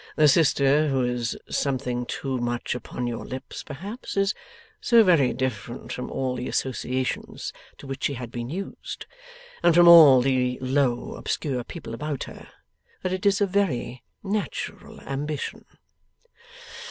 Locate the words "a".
13.41-13.45